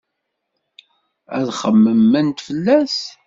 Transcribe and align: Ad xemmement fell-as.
Ad 1.37 1.47
xemmement 1.59 2.37
fell-as. 2.47 2.97